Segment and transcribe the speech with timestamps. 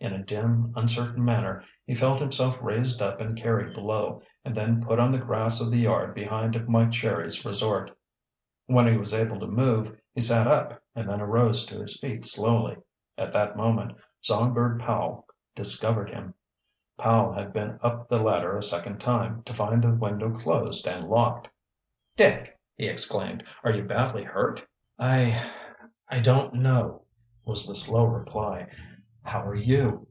[0.00, 4.84] In a dim, uncertain manner he felt himself raised up and carried below, and then
[4.84, 7.90] put on the grass of the yard behind Mike Sherry's resort.
[8.66, 12.26] When he was able to move he sat up and then arose to his feet
[12.26, 12.76] slowly.
[13.16, 16.34] At that moment Songbird Powell discovered him.
[16.98, 21.08] Powell had been up the ladder a second time, to find the window closed and
[21.08, 21.48] locked.
[22.14, 23.42] "Dick!" he exclaimed.
[23.62, 24.66] "Are you badly hurt?"
[24.98, 25.50] "I
[26.10, 27.04] I don't know,"
[27.46, 28.68] was the slow reply.
[29.26, 30.06] "How are you?"